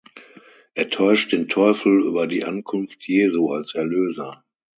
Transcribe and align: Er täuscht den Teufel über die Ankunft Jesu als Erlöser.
Er 0.73 0.89
täuscht 0.89 1.31
den 1.31 1.47
Teufel 1.47 1.99
über 1.99 2.25
die 2.25 2.43
Ankunft 2.43 3.07
Jesu 3.07 3.51
als 3.51 3.75
Erlöser. 3.75 4.43